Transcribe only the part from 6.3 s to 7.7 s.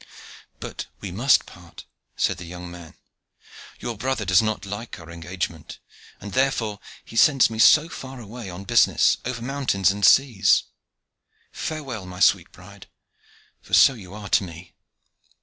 therefore he sends me